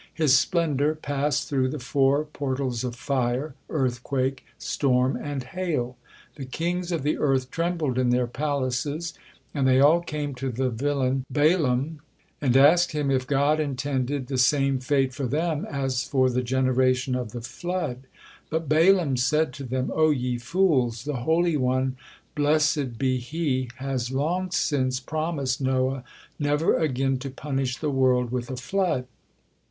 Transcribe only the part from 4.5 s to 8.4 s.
storm and hail. The kings of the earth trembled in their